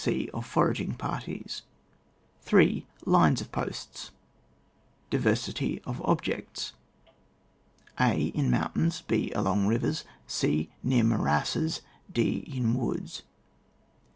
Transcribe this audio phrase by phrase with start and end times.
[0.07, 0.27] e.
[0.33, 1.61] Of foraging parties.
[2.51, 2.87] 8.
[3.05, 4.09] Lines of posts—
[5.11, 6.71] Diversity of ob jects:—
[8.11, 8.15] a.
[8.33, 9.31] In mountains, h.
[9.35, 10.71] Along rivers, c.
[10.81, 12.37] Near morasses, d.
[12.47, 13.21] In woods.